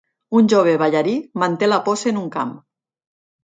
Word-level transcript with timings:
Un 0.37 0.47
jove 0.53 0.73
ballarí 0.83 1.13
manté 1.43 1.71
la 1.71 1.81
pose 1.91 2.13
en 2.17 2.21
un 2.25 2.35
camp 2.41 2.59